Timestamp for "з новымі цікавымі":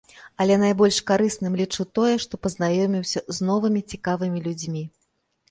3.39-4.39